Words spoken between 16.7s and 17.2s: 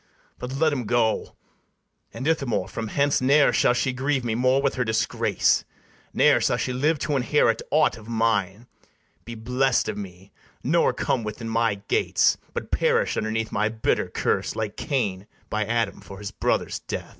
death.